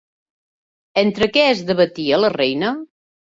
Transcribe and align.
Entre 1.01 1.27
què 1.35 1.43
es 1.51 1.61
debatia 1.67 2.21
la 2.23 2.33
reina? 2.37 2.73